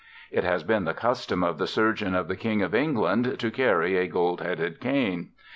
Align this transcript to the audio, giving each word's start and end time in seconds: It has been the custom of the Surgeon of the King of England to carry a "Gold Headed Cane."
It 0.31 0.43
has 0.43 0.63
been 0.63 0.85
the 0.85 0.95
custom 0.95 1.43
of 1.43 1.59
the 1.59 1.67
Surgeon 1.67 2.15
of 2.15 2.27
the 2.27 2.35
King 2.35 2.63
of 2.63 2.73
England 2.73 3.37
to 3.37 3.51
carry 3.51 3.97
a 3.99 4.07
"Gold 4.07 4.41
Headed 4.41 4.79
Cane." 4.79 5.29